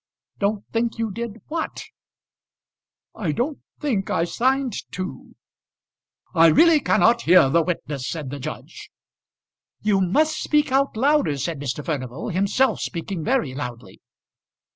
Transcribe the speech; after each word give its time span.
"Don't 0.39 0.65
think 0.73 0.97
you 0.97 1.11
did 1.11 1.41
what?" 1.47 1.83
"I 3.13 3.31
don't 3.31 3.59
think 3.79 4.09
I 4.09 4.23
signed 4.23 4.73
two" 4.89 5.35
"I 6.33 6.47
really 6.47 6.79
cannot 6.79 7.21
hear 7.21 7.49
the 7.49 7.61
witness," 7.61 8.09
said 8.09 8.31
the 8.31 8.39
judge 8.39 8.89
"You 9.83 10.01
must 10.01 10.41
speak 10.41 10.71
out 10.71 10.97
louder," 10.97 11.37
said 11.37 11.59
Mr. 11.59 11.85
Furnival, 11.85 12.29
himself 12.29 12.79
speaking 12.81 13.23
very 13.23 13.53
loudly. 13.53 14.01